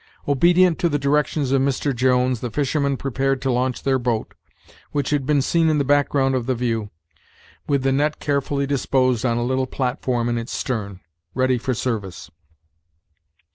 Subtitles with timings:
[0.27, 1.95] Obedient to the directions of Mr.
[1.95, 4.33] Jones the fishermen prepared to launch their boat,
[4.91, 6.89] which had been seen in the background of the view,
[7.67, 11.01] with the net carefully disposed on a little platform in its stern,
[11.35, 12.31] ready for service.